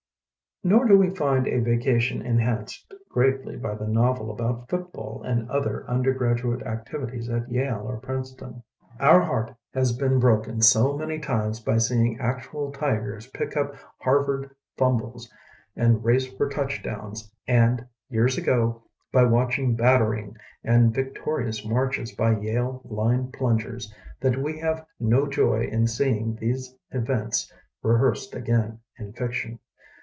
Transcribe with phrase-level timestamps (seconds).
[0.63, 5.83] Nor do we find a vacation enhanced greatly by the novel about football and other
[5.89, 8.61] undergraduate activities at Yale or Princeton.
[8.99, 14.51] Our heart has been broken so many times by seeing actual tigers pick up Harvard
[14.77, 15.31] fumbles
[15.75, 22.83] and race for touchdowns and, years ago, by watching battering and victorious marches by Yale
[22.83, 29.57] line plungers, that we have no joy in seeing these events rehearsed again in fiction.